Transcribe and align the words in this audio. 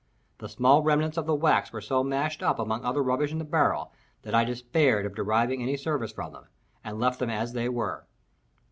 The 0.39 0.49
small 0.49 0.81
remnants 0.81 1.15
of 1.15 1.27
the 1.27 1.35
wax 1.35 1.71
were 1.71 1.79
so 1.79 2.03
mashed 2.03 2.41
up 2.41 2.57
among 2.57 2.83
other 2.83 3.03
rubbish 3.03 3.31
in 3.31 3.37
the 3.37 3.43
barrel, 3.45 3.91
that 4.23 4.33
I 4.33 4.43
despaired 4.43 5.05
of 5.05 5.13
deriving 5.13 5.61
any 5.61 5.77
service 5.77 6.11
from 6.11 6.33
them, 6.33 6.45
and 6.83 6.99
left 6.99 7.19
them 7.19 7.29
as 7.29 7.53
they 7.53 7.69
were. 7.69 8.07